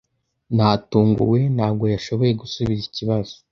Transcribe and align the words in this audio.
Natunguwe, 0.55 1.39
ntabwo 1.55 1.83
yashoboye 1.93 2.31
gusubiza 2.41 2.83
ikibazo. 2.89 3.33